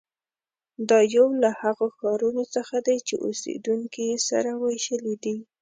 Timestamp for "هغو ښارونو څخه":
1.61-2.75